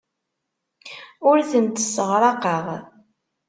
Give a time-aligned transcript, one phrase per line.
[1.29, 2.65] Ur tent-sseɣraqeɣ.